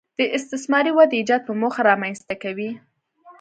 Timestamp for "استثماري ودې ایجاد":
0.37-1.41